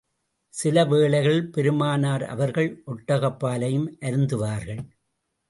சில 0.53 0.85
வேளைகளில், 0.85 1.51
பெருமானார் 1.51 2.23
அவர்கள் 2.23 2.83
ஒட்டகப் 2.87 3.37
பாலையும் 3.37 3.97
அருந்துவார்கள். 3.99 4.81